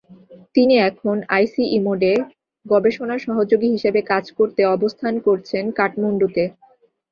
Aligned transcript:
তিনি 0.55 0.75
এখন 0.89 1.15
আইসিইমোডে 1.29 2.13
গবেষণা 2.65 3.15
সহযোগী 3.25 3.67
হিসেবে 3.75 3.99
কাজ 4.11 4.25
করতে 4.37 4.61
অবস্থান 4.75 5.13
করছেন 5.27 5.63
কাঠমান্ডুতে। 5.77 6.43